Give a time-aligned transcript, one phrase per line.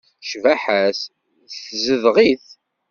[0.29, 0.99] Cbaḥa-s
[1.53, 2.45] tezdeɣ-it.